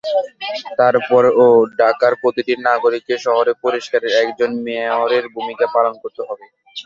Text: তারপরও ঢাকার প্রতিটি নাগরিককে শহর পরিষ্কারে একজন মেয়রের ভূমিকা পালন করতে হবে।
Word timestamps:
তারপরও 0.79 1.47
ঢাকার 1.79 2.13
প্রতিটি 2.21 2.53
নাগরিককে 2.61 3.15
শহর 3.25 3.45
পরিষ্কারে 3.63 4.07
একজন 4.21 4.51
মেয়রের 4.65 5.25
ভূমিকা 5.35 5.65
পালন 5.75 5.93
করতে 6.03 6.21
হবে। 6.27 6.45